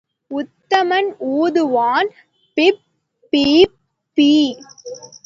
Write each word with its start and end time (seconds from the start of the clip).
உத்தமன் 0.31 1.09
ஊதுவான் 1.33 2.09
பிப்பீப்பீ. 2.57 4.31